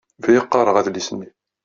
[0.21, 1.29] Bdiɣ qqaṛeɣ adlis-nni.